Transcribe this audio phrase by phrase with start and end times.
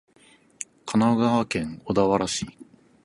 [0.87, 2.47] 神奈川県小田原市